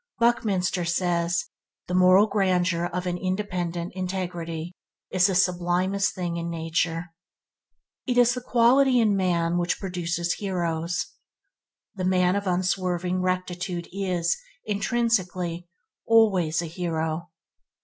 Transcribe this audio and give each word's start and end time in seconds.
Buckminster 0.17 0.83
says, 0.83 1.45
"The 1.85 1.93
moral 1.93 2.25
grandeur 2.25 2.85
of 2.85 3.05
an 3.05 3.19
independent 3.19 3.93
integrity 3.93 4.73
is 5.11 5.27
the 5.27 5.35
sublimest 5.35 6.15
thing 6.15 6.37
in 6.37 6.49
nature." 6.49 7.13
It 8.07 8.17
is 8.17 8.33
the 8.33 8.41
quality 8.41 8.99
in 8.99 9.15
man 9.15 9.59
which 9.59 9.79
produces 9.79 10.33
heroes. 10.33 11.05
The 11.93 12.03
man 12.05 12.35
of 12.35 12.47
unswerving 12.47 13.21
rectitude 13.21 13.87
is, 13.93 14.35
intrinsically, 14.65 15.67
always 16.07 16.63
a 16.63 16.65
hero. 16.65 17.29